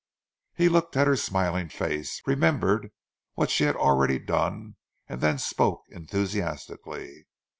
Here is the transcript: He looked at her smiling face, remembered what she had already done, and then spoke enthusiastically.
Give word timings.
He 0.55 0.67
looked 0.67 0.97
at 0.97 1.05
her 1.05 1.15
smiling 1.15 1.69
face, 1.69 2.23
remembered 2.25 2.91
what 3.35 3.51
she 3.51 3.65
had 3.65 3.75
already 3.75 4.17
done, 4.17 4.77
and 5.07 5.21
then 5.21 5.37
spoke 5.37 5.83
enthusiastically. 5.89 7.27